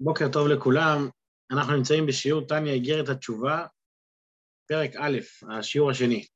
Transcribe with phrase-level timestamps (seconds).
[0.00, 1.08] בוקר טוב לכולם,
[1.50, 3.66] אנחנו נמצאים בשיעור טניה איגרת התשובה,
[4.68, 5.18] פרק א',
[5.50, 6.26] השיעור השני.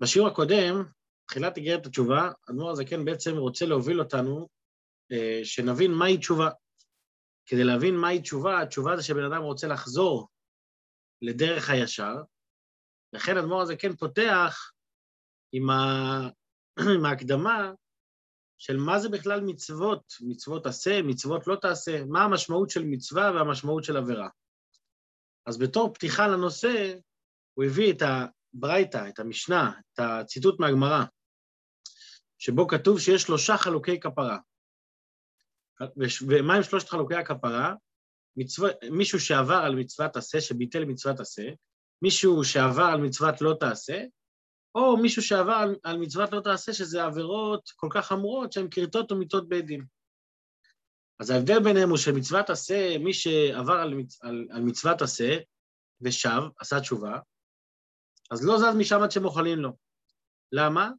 [0.00, 0.84] בשיעור הקודם,
[1.28, 4.48] תחילת איגרת התשובה, אדמו"ר הזקן בעצם רוצה להוביל אותנו
[5.12, 6.50] אה, שנבין מהי תשובה.
[7.46, 10.28] כדי להבין מהי תשובה, התשובה זה שבן אדם רוצה לחזור
[11.22, 12.14] לדרך הישר,
[13.12, 14.72] לכן אדמו"ר הזקן פותח
[15.52, 15.74] עם, ה...
[16.96, 17.72] עם ההקדמה
[18.62, 23.84] של מה זה בכלל מצוות, מצוות עשה, מצוות לא תעשה, מה המשמעות של מצווה והמשמעות
[23.84, 24.28] של עבירה.
[25.46, 26.94] אז בתור פתיחה לנושא,
[27.54, 31.04] הוא הביא את הברייתא, את המשנה, את הציטוט מהגמרא,
[32.38, 34.38] שבו כתוב שיש שלושה חלוקי כפרה.
[36.28, 37.74] ומה עם שלושת חלוקי הכפרה?
[38.36, 38.66] מצו...
[38.90, 41.48] מישהו שעבר על מצוות עשה, שביטל מצוות עשה,
[42.02, 44.02] מישהו שעבר על מצוות לא תעשה,
[44.74, 49.12] או מישהו שעבר על, על מצוות לא תעשה, שזה עבירות כל כך חמורות שהן כריתות
[49.12, 49.84] ומיתות בית דין.
[51.20, 55.38] אז ההבדל ביניהם הוא שמצוות עשה, מי שעבר על, על, על מצוות עשה
[56.00, 57.18] ושב, עשה תשובה,
[58.30, 59.70] אז לא זז משם עד שמוחלים לו.
[60.52, 60.90] למה?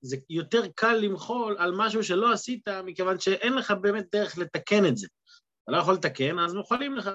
[0.00, 4.96] זה יותר קל למחול על משהו שלא עשית, מכיוון שאין לך באמת דרך לתקן את
[4.96, 5.06] זה.
[5.62, 7.10] אתה לא יכול לתקן, אז מוחלים לך.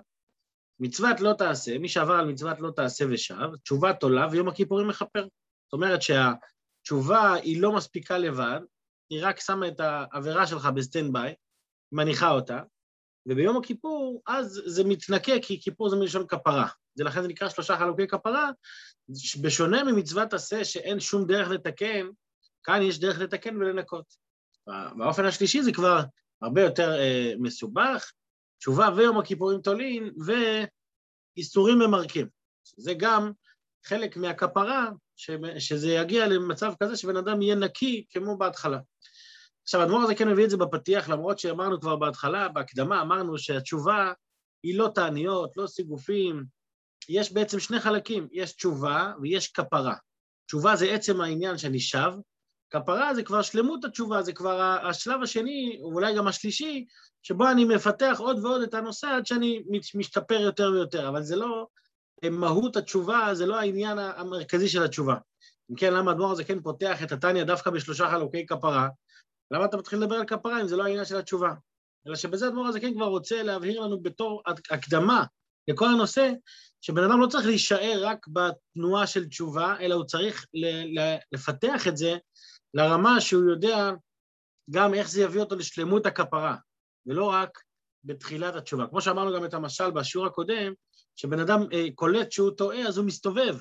[0.79, 5.27] מצוות לא תעשה, מי שעבר על מצוות לא תעשה ושב, תשובה תולה ויום הכיפורים מכפר.
[5.69, 8.59] זאת אומרת שהתשובה היא לא מספיקה לבד,
[9.09, 11.33] היא רק שמה את העבירה שלך ב stand by,
[11.91, 12.61] מניחה אותה,
[13.25, 16.67] וביום הכיפור, אז זה מתנקה, כי כיפור זה מלשון כפרה.
[16.95, 18.51] זה לכן זה נקרא שלושה חלוקי כפרה,
[19.41, 22.07] בשונה ממצוות עשה שאין שום דרך לתקן,
[22.63, 24.05] כאן יש דרך לתקן ולנקות.
[24.97, 26.01] באופן השלישי זה כבר
[26.41, 28.11] הרבה יותר אה, מסובך,
[28.59, 30.13] תשובה ויום הכיפורים תולין,
[31.35, 32.27] ואיסורים ממרקים.
[32.77, 33.31] זה גם
[33.85, 34.89] חלק מהכפרה
[35.57, 38.79] שזה יגיע למצב כזה שבן אדם יהיה נקי כמו בהתחלה.
[39.63, 44.13] עכשיו, האדמו"ר הזה כן מביא את זה בפתיח, למרות שאמרנו כבר בהתחלה, בהקדמה, אמרנו שהתשובה
[44.63, 46.43] היא לא תעניות, לא סיגופים,
[47.09, 49.95] יש בעצם שני חלקים, יש תשובה ויש כפרה.
[50.47, 52.11] תשובה זה עצם העניין שאני שב,
[52.69, 56.85] כפרה זה כבר שלמות התשובה, זה כבר השלב השני, ואולי גם השלישי,
[57.23, 59.63] שבו אני מפתח עוד ועוד את הנושא עד שאני
[59.95, 61.67] משתפר יותר ויותר, אבל זה לא
[62.31, 65.15] מהות התשובה, זה לא העניין המרכזי של התשובה.
[65.71, 68.87] אם כן, למה הדמור הזה כן פותח את התניא דווקא בשלושה חלוקי כפרה?
[69.51, 71.53] למה אתה מתחיל לדבר על כפרה אם זה לא העניין של התשובה?
[72.07, 75.23] אלא שבזה הדמור הזה כן כבר רוצה להבהיר לנו בתור הקדמה
[75.67, 76.31] לכל הנושא,
[76.81, 80.45] שבן אדם לא צריך להישאר רק בתנועה של תשובה, אלא הוא צריך
[81.31, 82.17] לפתח את זה
[82.73, 83.91] לרמה שהוא יודע
[84.69, 86.55] גם איך זה יביא אותו לשלמות הכפרה,
[87.05, 87.59] ולא רק
[88.03, 88.87] בתחילת התשובה.
[88.87, 90.73] כמו שאמרנו גם את המשל בשיעור הקודם,
[91.19, 93.57] כשבן אדם אה, קולט שהוא טועה, אז הוא מסתובב.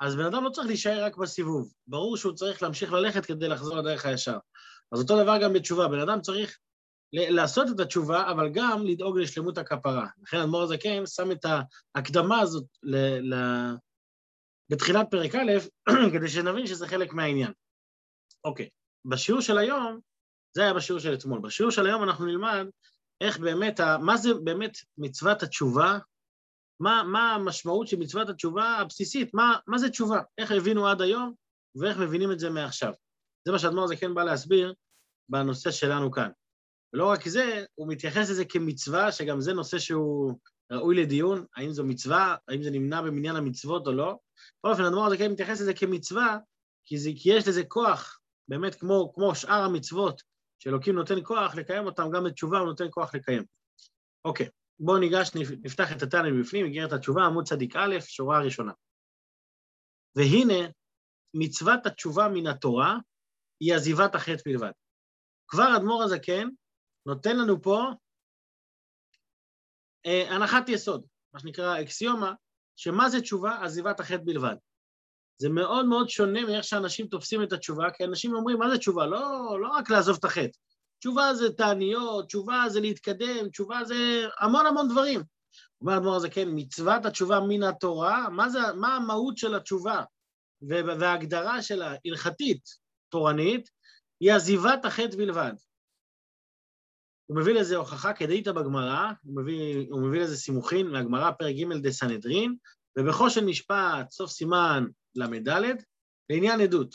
[0.00, 1.72] אז בן אדם לא צריך להישאר רק בסיבוב.
[1.86, 4.38] ברור שהוא צריך להמשיך ללכת כדי לחזור לדרך הישר.
[4.92, 5.88] אז אותו דבר גם בתשובה.
[5.88, 6.58] בן אדם צריך
[7.12, 10.06] לעשות את התשובה, אבל גם לדאוג לשלמות הכפרה.
[10.22, 11.44] לכן אדמו"ר הזקן שם את
[11.94, 12.96] ההקדמה הזאת ל...
[13.34, 13.36] ל...
[14.70, 15.52] בתחילת פרק א',
[16.12, 17.52] כדי שנבין שזה חלק מהעניין.
[18.44, 18.68] אוקיי,
[19.04, 20.00] בשיעור של היום,
[20.56, 21.40] זה היה בשיעור של אתמול.
[21.40, 22.66] בשיעור של היום אנחנו נלמד
[23.20, 25.98] איך באמת, מה זה באמת מצוות התשובה
[26.82, 31.34] מה, מה המשמעות של מצוות התשובה הבסיסית, מה, מה זה תשובה, איך הבינו עד היום
[31.74, 32.92] ואיך מבינים את זה מעכשיו.
[33.44, 34.74] זה מה שאדמו"ר זה כן בא להסביר
[35.28, 36.30] בנושא שלנו כאן.
[36.92, 40.38] ולא רק זה, הוא מתייחס לזה כמצווה, שגם זה נושא שהוא
[40.72, 44.18] ראוי לדיון, האם זו מצווה, האם זה נמנע במניין המצוות או לא.
[44.58, 46.38] בכל אופן, אדמו"ר זה כן מתייחס לזה כמצווה,
[46.84, 48.18] כי, זה, כי יש לזה כוח,
[48.48, 50.22] באמת כמו, כמו שאר המצוות,
[50.58, 53.44] שאלוקים נותן כוח לקיים אותם, גם בתשובה הוא נותן כוח לקיים.
[54.24, 54.48] אוקיי.
[54.84, 55.30] בואו ניגש,
[55.62, 58.72] נפתח את התנא מבפנים, נגרר התשובה, עמוד צדיק א', שורה הראשונה.
[60.16, 60.68] והנה,
[61.34, 62.96] מצוות התשובה מן התורה
[63.60, 64.70] היא עזיבת החטא בלבד.
[65.48, 66.48] כבר אדמו"ר הזקן
[67.06, 67.82] נותן לנו פה
[70.06, 72.34] אה, הנחת יסוד, מה שנקרא אקסיומה,
[72.76, 73.64] שמה זה תשובה?
[73.64, 74.56] עזיבת החטא בלבד.
[75.38, 79.06] זה מאוד מאוד שונה מאיך שאנשים תופסים את התשובה, כי אנשים אומרים, מה זה תשובה?
[79.06, 80.58] לא, לא רק לעזוב את החטא.
[81.02, 85.20] תשובה זה תעניות, תשובה זה להתקדם, תשובה זה המון המון דברים.
[85.80, 90.02] אומר האדמו"ר הזה, כן, מצוות התשובה מן התורה, מה, זה, מה המהות של התשובה
[90.68, 92.62] וההגדרה שלה, הלכתית,
[93.08, 93.70] תורנית,
[94.20, 95.52] היא עזיבת החטא בלבד.
[97.26, 99.42] הוא מביא לזה הוכחה כדאיתא בגמרא, הוא
[99.90, 102.56] הוא מביא לזה סימוכין מהגמרא, פרק ג' דה סנהדרין,
[102.98, 104.84] ובחושן משפט, סוף סימן
[105.14, 105.48] ל"ד,
[106.30, 106.94] לעניין עדות.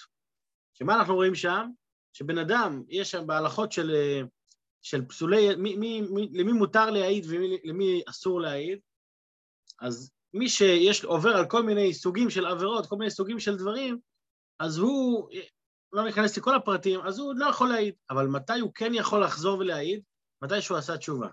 [0.73, 1.69] שמה אנחנו רואים שם?
[2.17, 3.91] שבן אדם, יש שם בהלכות של,
[4.81, 8.79] של פסולי, מי, מי, מי, למי מותר להעיד ולמי אסור להעיד,
[9.79, 13.99] אז מי שיש, עובר על כל מיני סוגים של עבירות, כל מיני סוגים של דברים,
[14.59, 15.29] אז הוא,
[15.93, 19.59] לא ניכנס לכל הפרטים, אז הוא לא יכול להעיד, אבל מתי הוא כן יכול לחזור
[19.59, 20.01] ולהעיד?
[20.41, 21.27] מתי שהוא עשה תשובה.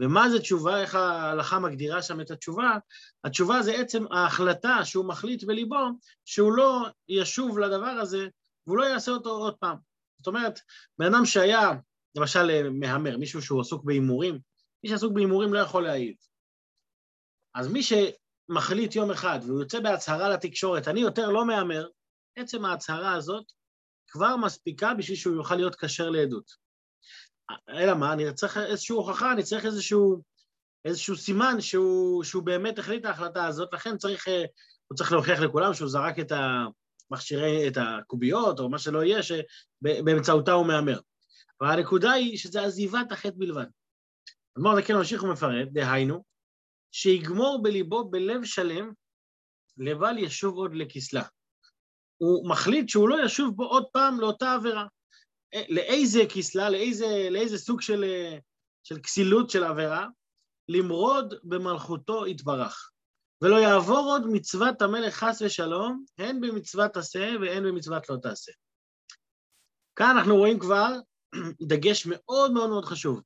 [0.00, 2.78] ומה זה תשובה, איך ההלכה מגדירה שם את התשובה?
[3.24, 5.86] התשובה זה עצם ההחלטה שהוא מחליט בליבו
[6.24, 8.28] שהוא לא ישוב לדבר הזה
[8.66, 9.91] והוא לא יעשה אותו עוד פעם.
[10.22, 10.60] זאת אומרת,
[10.98, 11.70] בן אדם שהיה,
[12.14, 14.38] למשל מהמר, מישהו שהוא עסוק בהימורים,
[14.84, 16.16] מי שעסוק בהימורים לא יכול להעיד.
[17.54, 21.88] אז מי שמחליט יום אחד והוא יוצא בהצהרה לתקשורת, אני יותר לא מהמר,
[22.36, 23.44] עצם ההצהרה הזאת
[24.06, 26.50] כבר מספיקה בשביל שהוא יוכל להיות כשר לעדות.
[27.68, 30.22] אלא מה, אני צריך איזושהי הוכחה, אני צריך איזשהו,
[30.84, 34.44] איזשהו סימן שהוא, שהוא באמת החליט את ההחלטה הזאת, לכן צריך, אה,
[34.88, 36.32] הוא צריך להוכיח לכולם שהוא זרק את
[37.12, 41.00] המכשירי, את הקוביות, או מה שלא יהיה, שבאמצעותה הוא מהמר.
[41.60, 41.82] אבל
[42.12, 43.66] היא שזה עזיבת החטא בלבד.
[44.58, 46.24] אדמו"ר זה כן ממשיך ומפרט, דהיינו,
[46.92, 48.92] שיגמור בליבו בלב שלם,
[49.78, 51.22] לבל ישוב עוד לכסלה.
[52.18, 54.86] הוא מחליט שהוא לא ישוב בו עוד פעם לאותה עבירה.
[55.68, 58.04] לאיזה כסלה, לאיזה, לאיזה סוג של,
[58.84, 60.06] של כסילות של עבירה?
[60.68, 62.91] למרוד במלכותו יתברך.
[63.42, 68.52] ולא יעבור עוד מצוות המלך חס ושלום, הן במצוות עשה והן במצוות לא תעשה.
[69.96, 70.88] כאן אנחנו רואים כבר
[71.68, 73.20] דגש מאוד מאוד מאוד חשוב.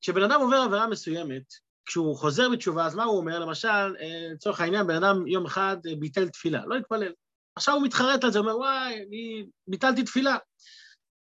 [0.00, 1.42] כשבן אדם עובר עבירה מסוימת,
[1.86, 3.38] כשהוא חוזר בתשובה, אז מה הוא אומר?
[3.38, 7.12] למשל, אה, לצורך העניין, בן אדם יום אחד אה, ביטל תפילה, לא התפלל.
[7.56, 10.36] עכשיו הוא מתחרט על זה, הוא אומר, וואי, אני ביטלתי תפילה.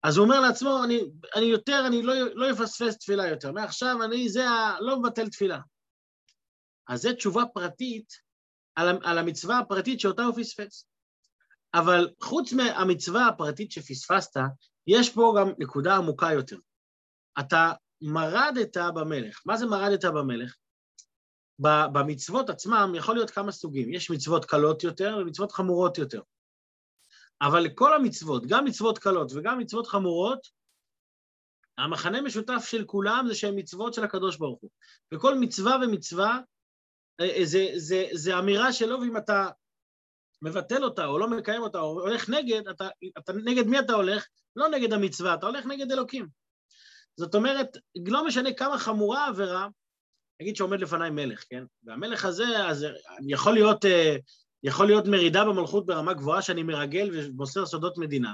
[0.03, 1.01] אז הוא אומר לעצמו, אני,
[1.35, 3.51] אני יותר, אני לא, לא אפספס תפילה יותר.
[3.51, 4.77] מעכשיו אני זה ה...
[4.79, 5.59] לא מבטל תפילה.
[6.91, 8.13] אז זו תשובה פרטית
[8.75, 10.88] על, על המצווה הפרטית שאותה הוא פספס.
[11.73, 14.39] אבל חוץ מהמצווה הפרטית שפספסת,
[14.88, 16.57] יש פה גם נקודה עמוקה יותר.
[17.39, 17.71] אתה
[18.01, 19.41] מרדת במלך.
[19.45, 20.55] מה זה מרדת במלך?
[21.93, 26.21] במצוות עצמם יכול להיות כמה סוגים, יש מצוות קלות יותר ומצוות חמורות יותר.
[27.41, 30.47] אבל כל המצוות, גם מצוות קלות וגם מצוות חמורות,
[31.77, 34.69] המחנה משותף של כולם זה שהן מצוות של הקדוש ברוך הוא.
[35.13, 36.39] וכל מצווה ומצווה
[37.43, 39.47] זה, זה, זה אמירה שלו, ואם אתה
[40.41, 42.87] מבטל אותה או לא מקיים אותה או הולך נגד, אתה,
[43.17, 44.27] אתה נגד מי אתה הולך?
[44.55, 46.27] לא נגד המצווה, אתה הולך נגד אלוקים.
[47.15, 47.77] זאת אומרת,
[48.07, 49.67] לא משנה כמה חמורה העבירה,
[50.41, 51.63] נגיד שעומד לפניי מלך, כן?
[51.83, 52.85] והמלך הזה, אז
[53.27, 54.15] יכול להיות, אה,
[54.63, 58.33] יכול להיות מרידה במלכות ברמה גבוהה שאני מרגל ומוסר סודות מדינה,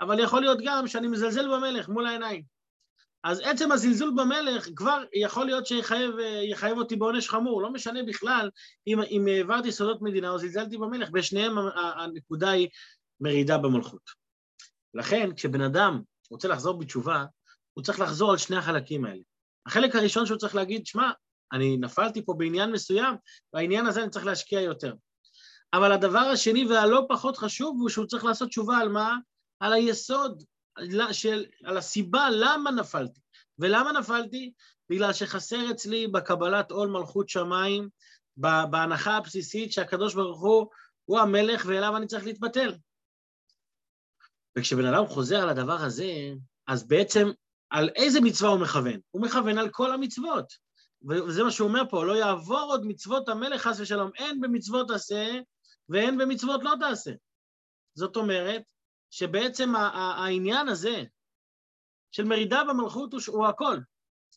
[0.00, 2.57] אבל יכול להיות גם שאני מזלזל במלך מול העיניים.
[3.24, 8.50] אז עצם הזלזול במלך כבר יכול להיות שיחייב אותי בעונש חמור, לא משנה בכלל
[8.86, 12.68] אם, אם העברתי סודות מדינה או זלזלתי במלך, בשניהם הנקודה היא
[13.20, 14.02] מרידה במלכות.
[14.94, 16.00] לכן, כשבן אדם
[16.30, 17.24] רוצה לחזור בתשובה,
[17.74, 19.22] הוא צריך לחזור על שני החלקים האלה.
[19.66, 21.10] החלק הראשון שהוא צריך להגיד, שמע,
[21.52, 23.14] אני נפלתי פה בעניין מסוים,
[23.52, 24.94] והעניין הזה אני צריך להשקיע יותר.
[25.72, 29.16] אבל הדבר השני והלא פחות חשוב הוא שהוא צריך לעשות תשובה על מה?
[29.60, 30.42] על היסוד,
[31.12, 33.20] של, על הסיבה למה נפלתי.
[33.58, 34.52] ולמה נפלתי?
[34.90, 37.88] בגלל שחסר אצלי בקבלת עול מלכות שמיים,
[38.70, 40.66] בהנחה הבסיסית שהקדוש ברוך הוא
[41.04, 42.74] הוא המלך ואליו אני צריך להתבטל.
[44.58, 46.12] וכשבן אדם חוזר על הדבר הזה,
[46.66, 47.28] אז בעצם
[47.70, 49.00] על איזה מצווה הוא מכוון?
[49.10, 50.52] הוא מכוון על כל המצוות.
[51.08, 55.40] וזה מה שהוא אומר פה, לא יעבור עוד מצוות המלך חס ושלום, אין במצוות עשה
[55.88, 57.12] ואין במצוות לא תעשה.
[57.94, 58.62] זאת אומרת
[59.10, 61.02] שבעצם העניין הזה
[62.10, 63.78] של מרידה במלכות הוא, הכל.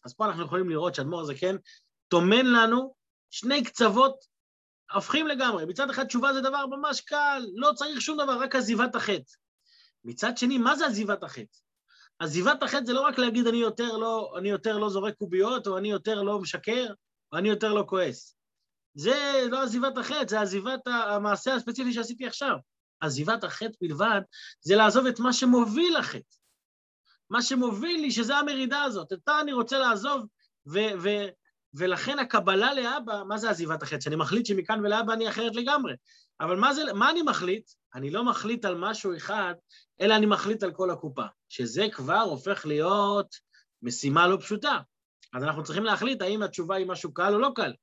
[0.06, 1.56] אז פה אנחנו יכולים לראות שאדמו"ר הזקן
[2.08, 2.96] טומן לנו
[3.30, 4.26] שני קצוות
[4.94, 5.66] הופכים לגמרי.
[5.66, 9.34] מצד אחד תשובה זה דבר ממש קל, לא צריך שום דבר, רק עזיבת החטא.
[10.04, 11.58] מצד שני, מה זה עזיבת החטא?
[12.20, 15.78] עזיבת החטא זה לא רק להגיד אני יותר לא, אני יותר לא זורק קוביות, או
[15.78, 16.94] אני יותר לא משקר,
[17.32, 18.36] או אני יותר לא כועס.
[18.94, 22.56] זה לא עזיבת החטא, זה עזיבת המעשה הספציפי שעשיתי עכשיו.
[23.02, 24.22] עזיבת החטא בלבד
[24.62, 26.36] זה לעזוב את מה שמוביל לחטא.
[27.30, 29.12] מה שמוביל לי, שזה המרידה הזאת.
[29.12, 30.26] אותה אני רוצה לעזוב,
[30.68, 31.30] ו- ו-
[31.74, 34.00] ולכן הקבלה לאבא, מה זה עזיבת החטא?
[34.00, 35.94] שאני מחליט שמכאן ולאבא אני אחרת לגמרי.
[36.42, 37.72] אבל מה, זה, מה אני מחליט?
[37.96, 39.54] אני לא מחליט על משהו אחד,
[40.02, 43.36] אלא אני מחליט על כל הקופה, שזה כבר הופך להיות
[43.82, 44.80] משימה לא פשוטה.
[45.34, 47.74] אז אנחנו צריכים להחליט האם התשובה היא משהו קל או לא קל.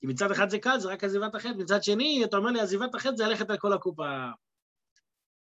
[0.00, 2.94] כי מצד אחד זה קל, זה רק עזיבת החטא, מצד שני, אתה אומר לי, עזיבת
[2.94, 4.28] החטא זה ללכת על כל הקופה.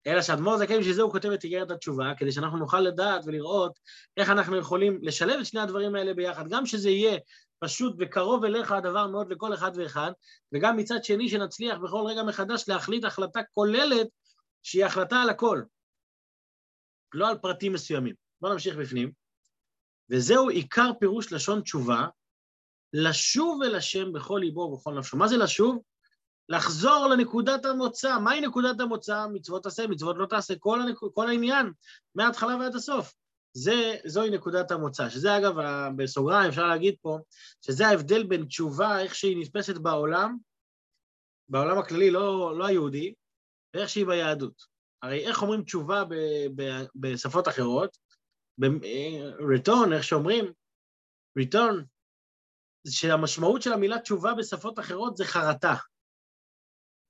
[0.07, 3.79] אלא שאדמו"ר זכאי, בשביל זה הוא כותב את איגרת התשובה, כדי שאנחנו נוכל לדעת ולראות
[4.17, 7.17] איך אנחנו יכולים לשלב את שני הדברים האלה ביחד, גם שזה יהיה
[7.59, 10.11] פשוט וקרוב אליך הדבר מאוד לכל אחד ואחד,
[10.53, 14.07] וגם מצד שני שנצליח בכל רגע מחדש להחליט החלטה כוללת
[14.63, 15.61] שהיא החלטה על הכל,
[17.13, 18.15] לא על פרטים מסוימים.
[18.41, 19.11] בואו נמשיך בפנים.
[20.09, 22.07] וזהו עיקר פירוש לשון תשובה,
[22.93, 25.17] לשוב אל השם בכל ליבו ובכל נפשו.
[25.17, 25.79] מה זה לשוב?
[26.49, 28.19] לחזור לנקודת המוצא.
[28.19, 29.25] מהי נקודת המוצא?
[29.33, 30.97] מצוות תעשה, מצוות לא תעשה, כל, הנק...
[31.13, 31.71] כל העניין,
[32.15, 33.13] מההתחלה ועד הסוף.
[33.53, 35.53] זה, זוהי נקודת המוצא, שזה אגב,
[35.95, 37.17] בסוגריים אפשר להגיד פה,
[37.61, 40.37] שזה ההבדל בין תשובה, איך שהיא נתפסת בעולם,
[41.49, 43.13] בעולם הכללי, לא, לא היהודי,
[43.73, 44.63] ואיך שהיא ביהדות.
[45.01, 46.15] הרי איך אומרים תשובה ב,
[46.55, 47.97] ב, בשפות אחרות?
[48.57, 50.45] ב-return, איך שאומרים,
[51.39, 51.83] return,
[52.87, 55.73] שהמשמעות של המילה תשובה בשפות אחרות זה חרטה.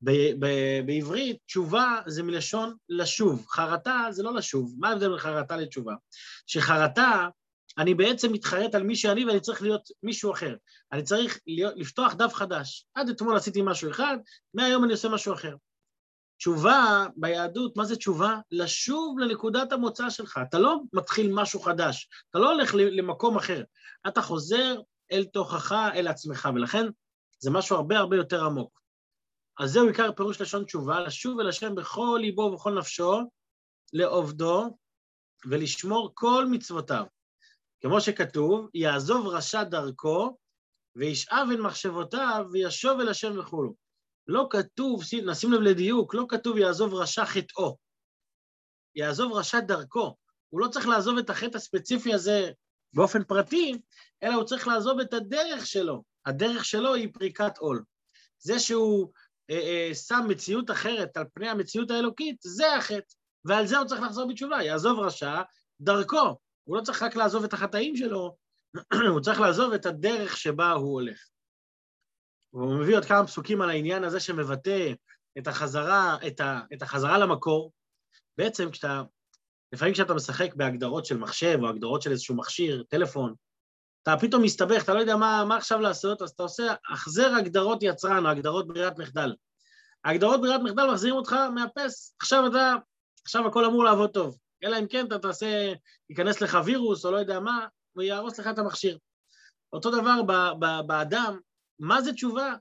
[0.01, 4.75] ב- ב- בעברית תשובה זה מלשון לשוב, חרטה זה לא לשוב.
[4.79, 5.93] מה ההבדל בין חרטה לתשובה?
[6.47, 7.27] שחרטה,
[7.77, 10.55] אני בעצם מתחרט על מי שאני ואני צריך להיות מישהו אחר.
[10.91, 12.85] אני צריך להיות, לפתוח דף חדש.
[12.93, 14.17] עד אתמול עשיתי משהו אחד,
[14.53, 15.55] מהיום אני עושה משהו אחר.
[16.37, 18.39] תשובה ביהדות, מה זה תשובה?
[18.51, 20.39] לשוב לנקודת המוצא שלך.
[20.49, 23.63] אתה לא מתחיל משהו חדש, אתה לא הולך למקום אחר.
[24.07, 24.75] אתה חוזר
[25.11, 26.85] אל תוכך, אל עצמך, ולכן
[27.39, 28.78] זה משהו הרבה הרבה יותר עמוק.
[29.59, 33.19] אז זהו עיקר פירוש לשון תשובה, לשוב אל השם בכל ליבו ובכל נפשו,
[33.93, 34.77] לעובדו,
[35.49, 37.05] ולשמור כל מצוותיו.
[37.81, 40.37] כמו שכתוב, יעזוב רשע דרכו,
[40.95, 43.73] וישאב אל מחשבותיו, וישוב אל השם וכולו.
[44.27, 47.77] לא כתוב, נשים לב לדיוק, לא כתוב יעזוב רשע חטאו.
[48.95, 50.15] יעזוב רשע דרכו.
[50.49, 52.51] הוא לא צריך לעזוב את החטא הספציפי הזה
[52.93, 53.81] באופן פרטי,
[54.23, 56.03] אלא הוא צריך לעזוב את הדרך שלו.
[56.25, 57.83] הדרך שלו היא פריקת עול.
[58.39, 59.11] זה שהוא
[59.93, 63.13] שם מציאות אחרת על פני המציאות האלוקית, זה החטא.
[63.45, 64.63] ועל זה הוא צריך לחזור בתשובה.
[64.63, 65.41] יעזוב רשע
[65.81, 66.37] דרכו.
[66.63, 68.35] הוא לא צריך רק לעזוב את החטאים שלו,
[69.13, 71.27] הוא צריך לעזוב את הדרך שבה הוא הולך.
[72.53, 74.93] והוא מביא עוד כמה פסוקים על העניין הזה שמבטא
[75.37, 77.71] את החזרה, את, ה, את החזרה למקור.
[78.37, 79.03] בעצם כשאתה,
[79.73, 83.33] לפעמים כשאתה משחק בהגדרות של מחשב או הגדרות של איזשהו מכשיר, טלפון,
[84.13, 87.79] אתה פתאום מסתבך, אתה לא יודע מה, מה עכשיו לעשות, אז אתה עושה החזר הגדרות
[87.81, 89.35] יצרן או הגדרות ברירת מחדל.
[90.03, 92.75] ההגדרות ברירת מחדל מחזירים אותך מהפס, עכשיו אתה,
[93.25, 94.37] עכשיו הכל אמור לעבוד טוב.
[94.63, 95.73] אלא אם כן אתה תעשה,
[96.09, 98.97] ייכנס לך וירוס או לא יודע מה, ויהרוס לך את המכשיר.
[99.73, 100.21] אותו דבר
[100.87, 101.39] באדם,
[101.79, 102.53] מה זה תשובה?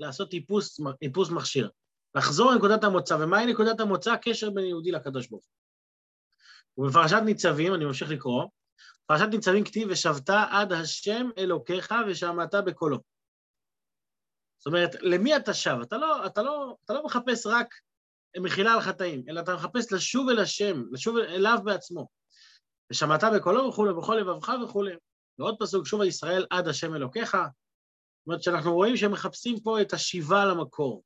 [0.00, 1.70] לעשות איפוס, איפוס מכשיר.
[2.14, 4.12] לחזור לנקודת המוצא, ומהי נקודת המוצא?
[4.12, 6.86] הקשר בין יהודי לקדוש ברוך הוא.
[6.86, 8.44] ובפרשת ניצבים, אני ממשיך לקרוא,
[9.06, 12.98] פרשת ניצבים כתיב, ושבת עד השם אלוקיך ושמעת בקולו.
[14.58, 15.76] זאת אומרת, למי אתה שב?
[15.82, 17.74] אתה לא, אתה לא, אתה לא מחפש רק
[18.40, 22.08] מחילה על חטאים, אלא אתה מחפש לשוב אל השם, לשוב אליו בעצמו.
[22.90, 24.94] ושמעת בקולו וכולי, בכל לבבך וכולי.
[25.38, 27.30] ועוד פסוק, שוב ישראל עד השם אלוקיך.
[27.30, 31.04] זאת אומרת שאנחנו רואים שהם מחפשים פה את השיבה למקור,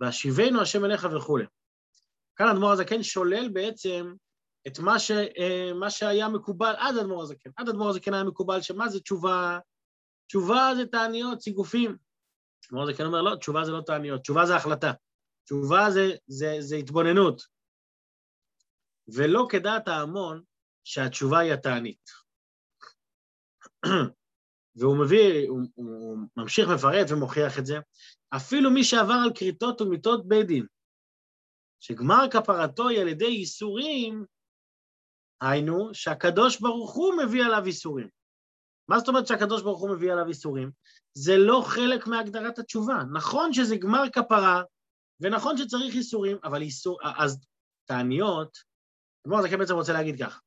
[0.00, 1.44] והשיבנו השם אליך וכולי.
[2.36, 4.14] כאן אדמו"ר הזקן שולל בעצם
[4.66, 7.50] את מה, ש, אה, מה שהיה מקובל עד אדמו"ר הזקן.
[7.56, 9.58] עד אדמו"ר הזקן היה מקובל שמה זה תשובה?
[10.26, 11.96] תשובה זה תעניות, סיגופים.
[12.66, 14.92] אדמו"ר הזקן אומר, לא, תשובה זה לא תעניות, תשובה זה החלטה.
[15.44, 17.42] תשובה זה, זה, זה התבוננות.
[19.14, 20.42] ולא כדעת ההמון
[20.84, 22.10] שהתשובה היא התענית.
[24.76, 27.78] והוא מביא, הוא, הוא ממשיך מפרט ומוכיח את זה,
[28.36, 30.66] אפילו מי שעבר על כריתות ומיתות בית דין,
[31.80, 34.24] שגמר כפרתו היא על ידי ייסורים,
[35.40, 38.08] היינו שהקדוש ברוך הוא מביא עליו ייסורים.
[38.88, 40.70] מה זאת אומרת שהקדוש ברוך הוא מביא עליו ייסורים?
[41.14, 43.02] זה לא חלק מהגדרת התשובה.
[43.12, 44.62] נכון שזה גמר כפרה,
[45.20, 46.98] ונכון שצריך ייסורים, אבל ייסור...
[47.16, 47.40] אז
[47.84, 48.58] תעניות,
[49.26, 50.40] אדמור זקן בעצם רוצה להגיד כך,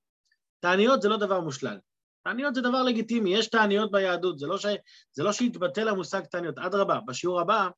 [0.60, 1.78] תעניות זה לא דבר מושלל.
[2.24, 4.66] תעניות זה דבר לגיטימי, יש תעניות ביהדות, זה לא, ש...
[5.12, 7.70] זה לא שהתבטל המושג תעניות, אדרבה, בשיעור הבא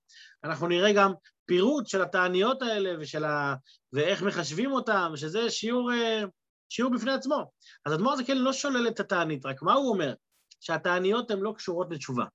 [0.43, 1.13] אנחנו נראה גם
[1.45, 3.55] פירוט של התעניות האלה ושל ה...
[3.93, 6.23] ואיך מחשבים אותם, שזה שיעור, אה,
[6.69, 7.51] שיעור בפני עצמו.
[7.85, 10.13] אז אדמו"ר זקן לא שולל את התענית, רק מה הוא אומר?
[10.59, 12.25] שהתעניות הן לא קשורות לתשובה.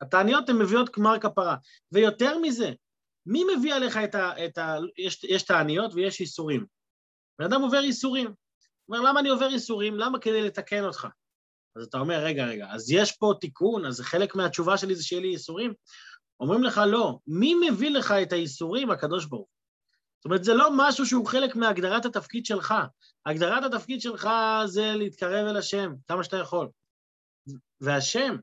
[0.00, 1.56] התעניות הן מביאות גמר כפרה,
[1.92, 2.72] ויותר מזה,
[3.26, 4.44] מי מביא עליך את ה...
[4.44, 6.66] את ה יש, יש תעניות ויש איסורים.
[7.38, 8.26] בן אדם עובר איסורים.
[8.26, 9.96] הוא אומר, למה אני עובר איסורים?
[9.96, 10.18] למה?
[10.18, 11.06] כדי לתקן אותך.
[11.76, 15.22] אז אתה אומר, רגע, רגע, אז יש פה תיקון, אז חלק מהתשובה שלי זה שיהיה
[15.22, 15.74] לי איסורים?
[16.40, 17.18] אומרים לך, לא.
[17.26, 18.90] מי מביא לך את האיסורים?
[18.90, 19.48] הקדוש ברוך
[20.20, 22.74] זאת אומרת, זה לא משהו שהוא חלק מהגדרת התפקיד שלך.
[23.26, 24.30] הגדרת התפקיד שלך
[24.66, 26.68] זה להתקרב אל השם, כמה שאתה יכול.
[27.80, 28.36] והשם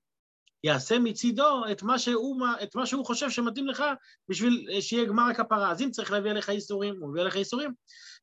[0.64, 3.84] יעשה מצידו את מה שהוא, את מה שהוא חושב שמתאים לך
[4.30, 5.72] בשביל שיהיה גמר הכפרה.
[5.72, 7.74] אז אם צריך להביא עליך איסורים, הוא מביא עליך איסורים.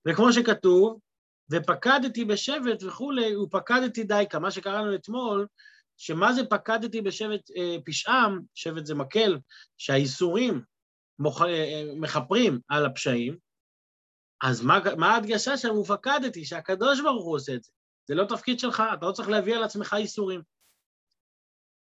[0.08, 0.98] וכמו שכתוב,
[1.52, 5.46] ופקדתי בשבט וכולי, ופקדתי דייקה, מה שקראנו אתמול,
[5.96, 9.38] שמה זה פקדתי בשבט אה, פשעם, שבט זה מקל,
[9.78, 10.62] שהאיסורים
[11.18, 11.42] מוכ...
[11.42, 13.43] אה, אה מכפרים על הפשעים,
[14.42, 15.78] אז מה, מה ההדגשה שם?
[15.78, 17.70] ופקדתי, שהקדוש ברוך הוא עושה את זה.
[18.08, 20.42] זה לא תפקיד שלך, אתה לא צריך להביא על עצמך איסורים.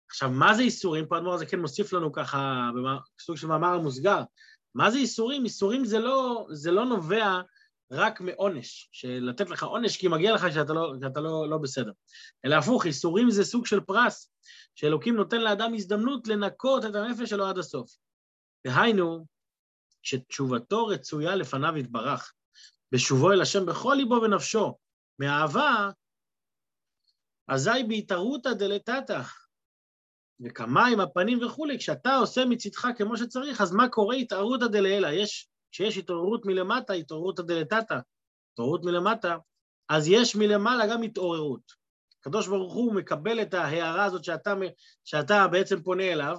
[0.10, 1.06] עכשיו, מה זה איסורים?
[1.08, 2.70] פה אדמו"ר הזה כן מוסיף לנו ככה,
[3.18, 4.22] בסוג של מאמר מוסגר.
[4.76, 5.44] מה זה איסורים?
[5.44, 7.42] איסורים זה לא, זה לא נובע
[7.92, 11.92] רק מעונש, לתת לך עונש כי מגיע לך שאתה לא, שאתה לא, לא בסדר.
[12.46, 14.32] אלא הפוך, איסורים זה סוג של פרס,
[14.76, 17.92] שאלוקים נותן לאדם הזדמנות לנקות את הנפש שלו עד הסוף.
[18.68, 19.26] דהיינו,
[20.06, 22.34] שתשובתו רצויה לפניו יתברך,
[22.92, 24.78] בשובו אל השם בכל ליבו ונפשו,
[25.20, 25.90] מאהבה,
[27.48, 29.22] אזי בהתערותא דלתתא,
[30.40, 34.16] וכמים הפנים וכולי, כשאתה עושה מצידך כמו שצריך, אז מה קורה?
[34.16, 35.08] התערותא דלעילא.
[35.08, 38.00] יש, כשיש התעוררות מלמטה, התעוררותא דלתתא,
[38.54, 39.38] התעוררות מלמטה,
[39.90, 41.72] אז יש מלמעלה גם התעוררות.
[42.20, 44.54] הקדוש ברוך הוא מקבל את ההערה הזאת שאתה,
[45.04, 46.38] שאתה בעצם פונה אליו,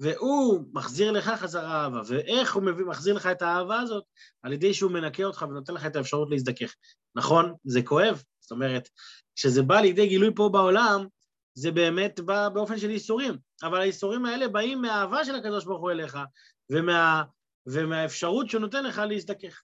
[0.00, 2.00] והוא מחזיר לך חזרה אהבה.
[2.06, 4.04] ואיך הוא מביא, מחזיר לך את האהבה הזאת?
[4.42, 6.74] על ידי שהוא מנקה אותך ונותן לך את האפשרות להזדכך.
[7.14, 8.88] נכון, זה כואב, זאת אומרת,
[9.36, 11.06] כשזה בא לידי גילוי פה בעולם,
[11.54, 15.90] זה באמת בא באופן של איסורים, אבל האיסורים האלה באים מהאהבה של הקדוש ברוך הוא
[15.90, 16.18] אליך,
[16.70, 17.22] ומה,
[17.66, 19.62] ומהאפשרות שהוא נותן לך להזדכך.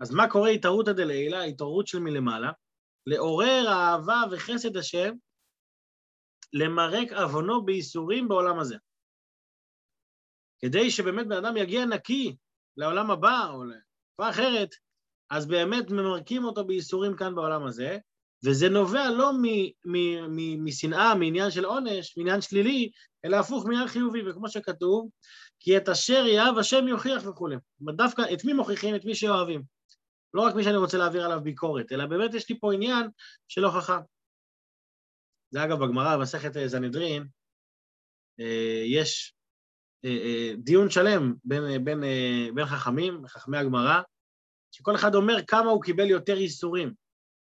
[0.00, 2.50] אז מה קורה התערותא דלעילא, התעוררות של מלמעלה?
[3.06, 5.14] לעורר אהבה וחסד השם,
[6.52, 8.76] למרק עוונו בייסורים בעולם הזה.
[10.64, 12.36] כדי שבאמת בן אדם יגיע נקי
[12.76, 14.68] לעולם הבא או לתקופה אחרת,
[15.30, 17.98] אז באמת ממרקים אותו בייסורים כאן בעולם הזה,
[18.44, 19.30] וזה נובע לא
[20.58, 22.90] משנאה, מעניין של עונש, מעניין שלילי,
[23.24, 25.10] אלא הפוך מעניין חיובי, וכמו שכתוב,
[25.60, 27.56] כי את אשר יאהב השם יוכיח וכולי.
[27.80, 28.94] דווקא את מי מוכיחים?
[28.94, 29.62] את מי שאוהבים.
[30.34, 33.08] לא רק מי שאני רוצה להעביר עליו ביקורת, אלא באמת יש לי פה עניין
[33.48, 34.00] של הוכחה.
[35.50, 36.56] זה אגב בגמרא, במסכת
[38.40, 39.41] אה, יש אה, אה,
[40.56, 42.02] דיון שלם בין, בין,
[42.54, 44.00] בין חכמים, חכמי הגמרא,
[44.70, 46.92] שכל אחד אומר כמה הוא קיבל יותר ייסורים.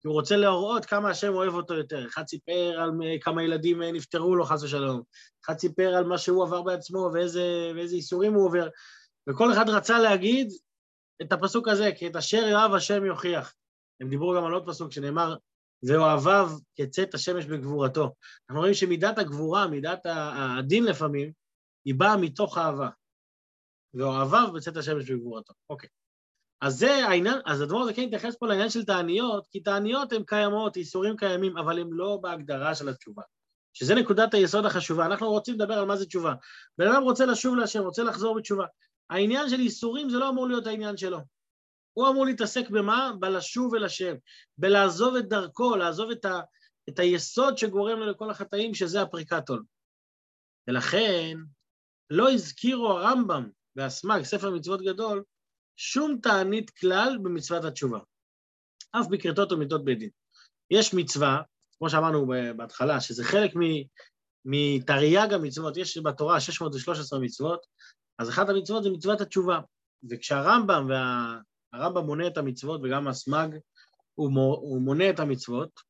[0.00, 2.07] כי הוא רוצה להראות כמה השם אוהב אותו יותר.
[2.07, 2.90] אחד סיפר על
[3.21, 5.02] כמה ילדים נפטרו לו, חס ושלום.
[5.45, 8.69] אחד סיפר על מה שהוא עבר בעצמו ואיזה, ואיזה איסורים הוא עובר.
[9.28, 10.52] וכל אחד רצה להגיד
[11.23, 13.55] את הפסוק הזה, כי את אשר יאהב השם יוכיח.
[14.00, 15.37] הם דיברו גם על עוד פסוק שנאמר,
[15.83, 18.14] ואוהביו כצאת השמש בגבורתו.
[18.50, 20.07] אנחנו רואים שמידת הגבורה, מידת
[20.59, 21.33] הדין לפעמים,
[21.88, 22.88] היא באה מתוך אהבה.
[23.94, 25.53] ואוהביו בצאת השמש בגבורתו.
[25.70, 25.88] אוקיי.
[26.61, 30.22] אז זה העניין, אז הדבר הזה כן התייחס פה לעניין של תעניות, כי תעניות הן
[30.27, 33.22] קיימות, איסורים קיימים, אבל הן לא בהגדרה של התשובה.
[33.72, 35.07] שזה נקודת היסוד החשובה.
[35.07, 36.35] אנחנו רוצים לדבר על מה זה תשובה.
[36.79, 38.66] בן אדם רוצה לשוב להשם, רוצה לחזור בתשובה.
[39.11, 41.18] העניין של איסורים זה לא אמור להיות העניין שלו.
[41.92, 43.12] הוא אמור להתעסק במה?
[43.20, 44.14] בלשוב אל השם,
[44.59, 46.40] בלעזוב את דרכו, לעזוב את, ה,
[46.88, 49.62] את היסוד שגורם לו לכל החטאים, שזה הפריקת עול.
[50.68, 51.38] ולכן,
[52.11, 55.23] לא הזכירו הרמב"ם והסמ"ג, ספר מצוות גדול,
[55.77, 57.99] שום תענית כלל במצוות התשובה.
[58.90, 60.11] אף בכרתות ומיתות בית דין.
[60.71, 61.42] יש מצווה,
[61.79, 63.51] כמו שאמרנו בהתחלה, שזה חלק
[64.44, 67.66] מתרי"ג המצוות, יש בתורה 613 מצוות,
[68.18, 69.61] אז אחת המצוות זה מצוות התשובה.
[70.11, 70.88] וכשהרמב"ם,
[71.73, 73.49] והרמב"ם מונה את המצוות, וגם הסמ"ג,
[74.14, 75.81] הוא מונה את המצוות,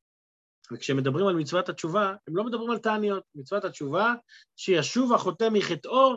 [0.73, 3.23] וכשמדברים על מצוות התשובה, הם לא מדברים על תעניות.
[3.35, 4.13] מצוות התשובה,
[4.55, 6.15] שישוב החוטא מחטאו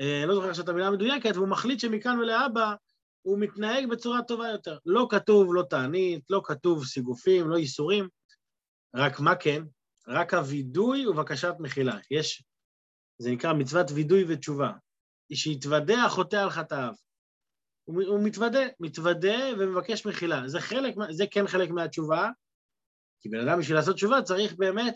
[0.00, 2.74] אה, לא זוכר עכשיו את המילה המדויקת, והוא מחליט שמכאן ולהבא
[3.22, 4.78] הוא מתנהג בצורה טובה יותר.
[4.86, 8.08] לא כתוב לא תענית, לא כתוב סיגופים, לא ייסורים,
[8.96, 9.62] רק מה כן?
[10.08, 11.98] רק הווידוי ובקשת מחילה.
[12.10, 12.44] יש,
[13.18, 14.72] זה נקרא מצוות וידוי ותשובה.
[15.32, 16.92] שיתוודה החוטא על חטאיו.
[17.84, 20.48] הוא, הוא מתוודה, מתוודה ומבקש מחילה.
[20.48, 22.30] זה חלק, זה כן חלק מהתשובה,
[23.26, 24.94] כי בן אדם בשביל לעשות תשובה צריך באמת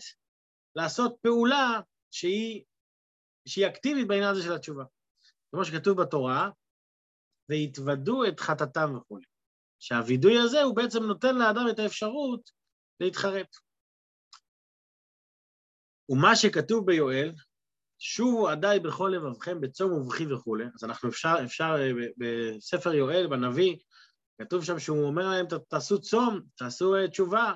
[0.77, 2.65] לעשות פעולה שהיא
[3.49, 4.85] שהיא אקטיבית בעניין הזה של התשובה.
[5.51, 6.51] כמו שכתוב בתורה,
[7.49, 9.25] והתוודו את חטאתם וכולי.
[9.79, 12.51] שהווידוי הזה הוא בעצם נותן לאדם את האפשרות
[13.01, 13.57] להתחרט.
[16.09, 17.33] ומה שכתוב ביואל,
[17.99, 23.77] שובו עדיי בכל לבבכם בצום ובכי וכולי, אז אנחנו אפשר, אפשר אה, בספר יואל, בנביא,
[24.41, 27.55] כתוב שם שהוא אומר להם, תעשו צום, תעשו אה, תשובה.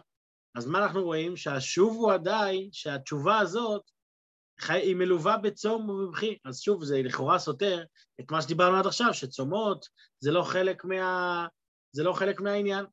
[0.54, 1.36] אז מה אנחנו רואים?
[1.36, 3.82] שהשובו עדיי, שהתשובה הזאת
[4.68, 6.38] היא מלווה בצום ובבכי.
[6.44, 7.84] אז שוב, זה לכאורה סותר
[8.20, 9.88] את מה שדיברנו עד עכשיו, שצומות
[10.20, 11.46] זה לא חלק, מה...
[11.92, 12.84] זה לא חלק מהעניין.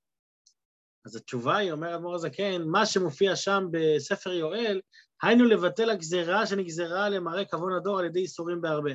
[1.06, 4.82] אז התשובה היא, אומר אדמו"ר הזקן, מה שמופיע שם בספר יואל,
[5.24, 8.92] היינו לבטל הגזרה שנגזרה למראה כבון הדור על ידי איסורים בהרבה.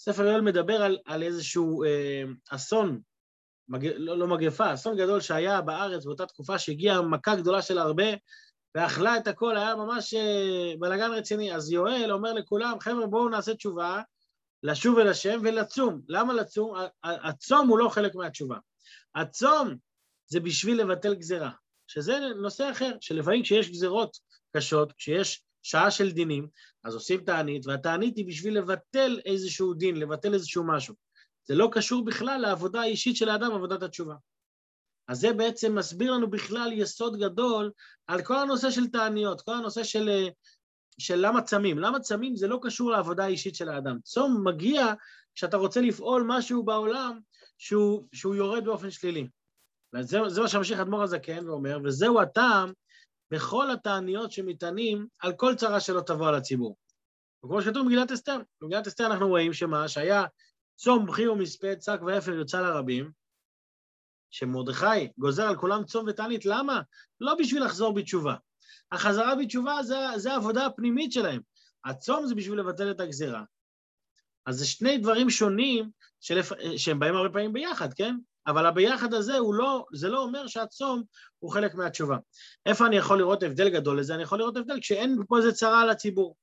[0.00, 3.00] ספר יואל מדבר על, על איזשהו אה, אסון,
[3.68, 3.86] מג...
[3.96, 8.04] לא, לא מגפה, אסון גדול שהיה בארץ באותה תקופה שהגיעה מכה גדולה של הרבה,
[8.74, 11.54] ואכלה את הכל, היה ממש אה, בלאגן רציני.
[11.54, 14.02] אז יואל אומר לכולם, חבר'ה, בואו נעשה תשובה,
[14.62, 16.00] לשוב אל השם ולצום.
[16.08, 16.74] למה לצום?
[17.04, 18.56] הצום הוא לא חלק מהתשובה.
[19.14, 19.76] הצום
[20.26, 21.50] זה בשביל לבטל גזירה,
[21.86, 24.16] שזה נושא אחר, שלפעמים כשיש גזירות
[24.56, 26.48] קשות, כשיש שעה של דינים,
[26.84, 30.94] אז עושים תענית, והתענית היא בשביל לבטל איזשהו דין, לבטל איזשהו משהו.
[31.48, 34.14] זה לא קשור בכלל לעבודה האישית של האדם, עבודת התשובה.
[35.08, 37.70] אז זה בעצם מסביר לנו בכלל יסוד גדול
[38.06, 40.28] על כל הנושא של תעניות, כל הנושא של, אה,
[40.98, 41.78] של למה צמים.
[41.78, 43.98] למה צמים זה לא קשור לעבודה האישית של האדם.
[44.02, 44.86] צום מגיע
[45.34, 47.20] כשאתה רוצה לפעול משהו בעולם
[47.58, 49.28] שהוא, שהוא יורד באופן שלילי.
[49.94, 52.72] וזה זה מה שהמשיך אדמו"ר הזקן ואומר, וזהו הטעם
[53.30, 56.76] בכל התעניות שמטענים על כל צרה שלא תבוא על הציבור.
[57.44, 60.24] וכמו שכתוב במגילת אסתר, במגילת אסתר אנחנו רואים שמה, שהיה
[60.78, 63.10] צום בכי ומספד, שק ואפר יוצא לרבים,
[64.30, 66.80] שמרדכי גוזר על כולם צום ותענית, למה?
[67.20, 68.34] לא בשביל לחזור בתשובה.
[68.92, 71.40] החזרה בתשובה זה, זה העבודה הפנימית שלהם.
[71.84, 73.42] הצום זה בשביל לבטל את הגזירה.
[74.46, 76.52] אז זה שני דברים שונים שלפ...
[76.76, 78.16] שהם באים הרבה פעמים ביחד, כן?
[78.46, 81.02] אבל הביחד הזה הוא לא, זה לא אומר שהצום
[81.38, 82.16] הוא חלק מהתשובה.
[82.66, 84.14] איפה אני יכול לראות הבדל גדול לזה?
[84.14, 86.36] אני יכול לראות הבדל כשאין פה איזה צרה על הציבור.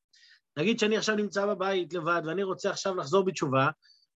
[0.58, 3.70] נגיד שאני עכשיו נמצא בבית לבד ואני רוצה עכשיו לחזור בתשובה,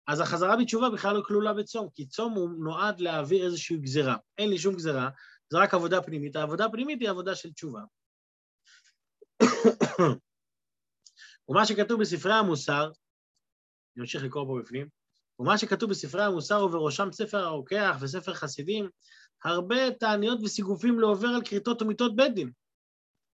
[0.07, 4.15] אז החזרה בתשובה בכלל לא כלולה בצום, כי צום הוא נועד להעביר איזושהי גזירה.
[4.37, 5.09] אין לי שום גזירה,
[5.49, 6.35] זה רק עבודה פנימית.
[6.35, 7.81] העבודה הפנימית היא עבודה של תשובה.
[11.49, 14.87] ומה שכתוב בספרי המוסר, אני ממשיך לקרוא פה בפנים,
[15.39, 18.89] ומה שכתוב בספרי המוסר ובראשם ספר הרוקח וספר חסידים,
[19.43, 22.51] הרבה תעניות וסיגופים לעובר על כריתות ומיתות בית דין.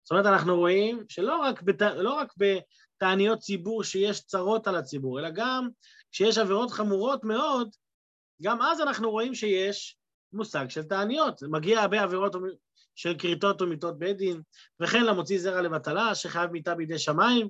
[0.03, 1.81] זאת אומרת, אנחנו רואים שלא רק, בת...
[1.81, 5.69] לא רק בתעניות ציבור שיש צרות על הציבור, אלא גם
[6.13, 7.69] כשיש עבירות חמורות מאוד,
[8.41, 9.97] גם אז אנחנו רואים שיש
[10.33, 11.43] מושג של תעניות.
[11.43, 12.35] מגיע הרבה עבירות
[12.95, 14.41] של כריתות ומיתות בית דין,
[14.79, 17.49] וכן למוציא זרע לבטלה, שחייב מיתה בידי שמיים,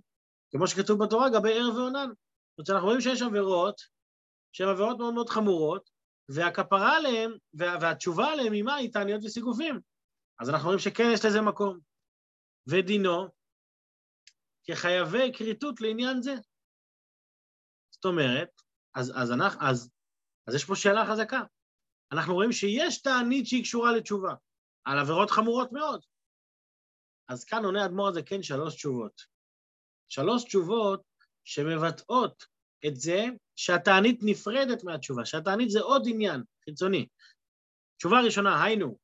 [0.51, 2.09] כמו שכתוב בתורה, גבי ערב ועונן.
[2.57, 3.81] זאת אומרת, אנחנו רואים שיש עבירות
[4.51, 5.89] שהן עבירות מאוד מאוד חמורות,
[6.29, 8.75] והכפרה עליהן, וה, והתשובה עליהן היא מה?
[8.75, 9.79] היא תעניות וסיגופים.
[10.39, 11.79] אז אנחנו רואים שכן יש לזה מקום.
[12.67, 13.27] ודינו
[14.63, 16.33] כחייבי כריתות לעניין זה.
[18.03, 18.61] זאת אומרת,
[18.95, 19.89] אז, אז, אנחנו, אז,
[20.47, 21.41] אז יש פה שאלה חזקה.
[22.11, 24.33] אנחנו רואים שיש תענית שהיא קשורה לתשובה,
[24.85, 26.01] על עבירות חמורות מאוד.
[27.29, 29.21] אז כאן עונה אדמו"ר כן שלוש תשובות.
[30.09, 31.01] שלוש תשובות
[31.43, 32.45] שמבטאות
[32.87, 37.07] את זה שהתענית נפרדת מהתשובה, שהתענית זה עוד עניין חיצוני.
[37.97, 38.97] תשובה ראשונה, היינו,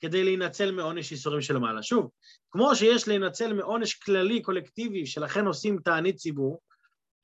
[0.00, 1.82] כדי להינצל מעונש איסורים של מעלה.
[1.82, 2.10] שוב,
[2.50, 6.60] כמו שיש להינצל מעונש כללי, קולקטיבי, שלכן עושים תענית ציבור,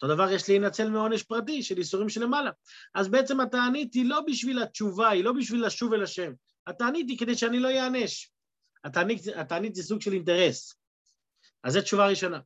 [0.02, 2.50] אותו דבר יש להינצל מעונש פרטי של איסורים שלמעלה.
[2.94, 6.32] אז בעצם התענית היא לא בשביל התשובה, היא לא בשביל לשוב אל השם.
[6.66, 8.30] התענית היא כדי שאני לא אענש.
[8.84, 10.74] התענית, התענית זה סוג של אינטרס.
[11.64, 12.40] אז זו תשובה ראשונה.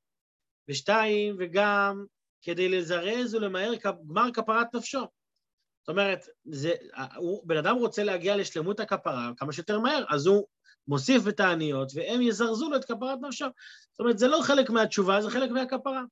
[0.68, 2.04] ושתיים, וגם
[2.42, 3.72] כדי לזרז ולמהר
[4.08, 5.06] גמר כפרת נפשו.
[5.80, 6.72] זאת אומרת, זה,
[7.16, 10.46] הוא, בן אדם רוצה להגיע לשלמות הכפרה כמה שיותר מהר, אז הוא
[10.88, 13.46] מוסיף בתעניות, והם יזרזו לו את כפרת נפשו.
[13.92, 16.02] זאת אומרת, זה לא חלק מהתשובה, זה חלק מהכפרה.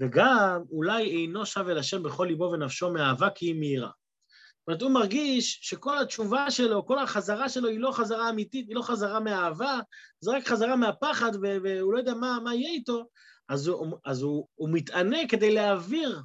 [0.00, 3.90] וגם אולי אינו שב אל השם בכל ליבו ונפשו מאהבה כי היא מהירה.
[3.90, 8.76] זאת אומרת, הוא מרגיש שכל התשובה שלו, כל החזרה שלו היא לא חזרה אמיתית, היא
[8.76, 9.80] לא חזרה מהאהבה,
[10.20, 13.04] זה רק חזרה מהפחד, והוא לא יודע מה, מה יהיה איתו,
[13.48, 16.20] אז, הוא, אז הוא, הוא מתענה כדי להעביר,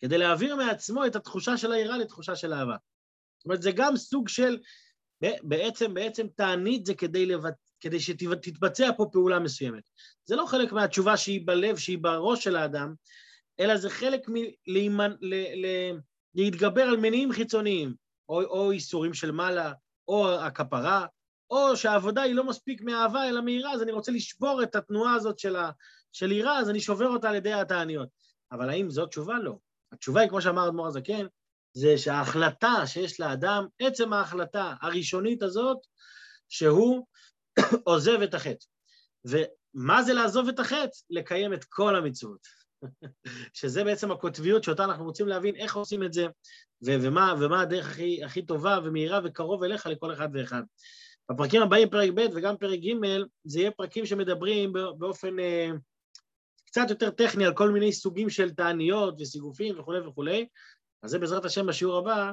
[0.00, 2.76] כדי להעביר מעצמו את התחושה של היראה לתחושה של אהבה.
[3.38, 4.58] זאת אומרת, זה גם סוג של,
[5.42, 9.82] בעצם, בעצם תענית זה כדי, לבט, כדי שתתבצע פה פעולה מסוימת.
[10.24, 12.94] זה לא חלק מהתשובה שהיא בלב, שהיא בראש של האדם,
[13.60, 14.20] אלא זה חלק
[16.34, 17.94] מלהתגבר על מניעים חיצוניים,
[18.28, 19.72] או, או איסורים של מעלה,
[20.08, 21.06] או הכפרה,
[21.50, 25.38] או שהעבודה היא לא מספיק מאהבה אלא מיראה, אז אני רוצה לשבור את התנועה הזאת
[25.38, 25.70] של, ה,
[26.12, 28.08] של יראה, אז אני שובר אותה על ידי התעניות.
[28.52, 29.38] אבל האם זו תשובה?
[29.38, 29.58] לא.
[29.92, 31.26] התשובה היא, כמו שאמר אדמו"ר הזקן,
[31.72, 35.78] זה שההחלטה שיש לאדם, עצם ההחלטה הראשונית הזאת,
[36.48, 37.06] שהוא
[37.84, 38.66] עוזב את החטא.
[39.24, 40.98] ומה זה לעזוב את החטא?
[41.10, 42.40] לקיים את כל המצוות.
[43.58, 46.26] שזה בעצם הקוטביות שאותה אנחנו רוצים להבין איך עושים את זה,
[46.86, 50.62] ו- ומה, ומה הדרך הכי, הכי טובה ומהירה וקרוב אליך לכל אחד ואחד.
[51.30, 52.92] בפרקים הבאים, פרק ב' וגם פרק ג',
[53.44, 55.70] זה יהיה פרקים שמדברים באופן אה,
[56.66, 60.46] קצת יותר טכני על כל מיני סוגים של תעניות וסיגופים וכולי וכולי.
[61.02, 62.32] אז זה בעזרת השם בשיעור הבא,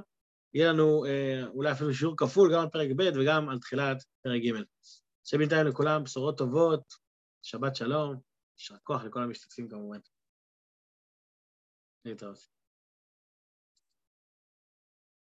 [0.54, 4.42] יהיה לנו אה, אולי אפילו שיעור כפול גם על פרק ב' וגם על תחילת פרק
[4.42, 4.62] ג'.
[5.24, 6.94] שבינתיים לכולם בשורות טובות,
[7.42, 8.16] שבת שלום,
[8.58, 10.00] יישר כוח לכל המשתתפים כמובן.
[12.06, 12.53] להתראות.